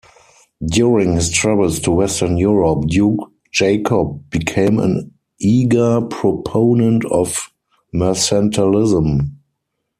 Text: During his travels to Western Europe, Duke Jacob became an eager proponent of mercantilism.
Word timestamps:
During 0.65 1.13
his 1.13 1.29
travels 1.29 1.79
to 1.81 1.91
Western 1.91 2.35
Europe, 2.35 2.85
Duke 2.87 3.19
Jacob 3.51 4.31
became 4.31 4.79
an 4.79 5.13
eager 5.37 6.01
proponent 6.01 7.05
of 7.05 7.51
mercantilism. 7.93 9.35